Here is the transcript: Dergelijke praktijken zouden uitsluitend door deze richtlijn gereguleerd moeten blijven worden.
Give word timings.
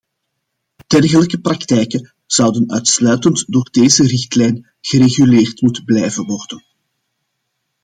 Dergelijke 0.87 1.39
praktijken 1.39 2.13
zouden 2.25 2.71
uitsluitend 2.71 3.45
door 3.47 3.67
deze 3.71 4.03
richtlijn 4.07 4.67
gereguleerd 4.81 5.61
moeten 5.61 5.83
blijven 5.85 6.25
worden. 6.25 6.63